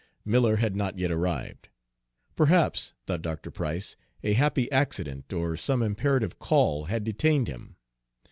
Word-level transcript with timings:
Miller 0.25 0.55
had 0.55 0.75
not 0.75 0.97
yet 0.97 1.11
arrived. 1.11 1.69
Perhaps, 2.35 2.93
thought 3.05 3.21
Dr. 3.21 3.51
Price, 3.51 3.95
a 4.23 4.33
happy 4.33 4.65
accident, 4.71 5.31
or 5.31 5.55
some 5.55 5.83
imperative 5.83 6.39
call, 6.39 6.85
had 6.85 7.03
detained 7.03 7.47
him. 7.47 7.75